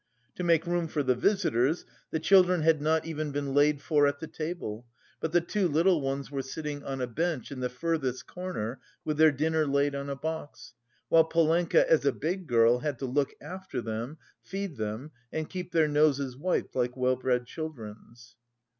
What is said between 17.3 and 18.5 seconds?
children's.